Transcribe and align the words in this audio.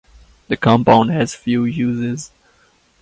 The 0.47 0.57
compound 0.57 1.11
has 1.11 1.35
few 1.35 1.63
uses. 1.63 2.31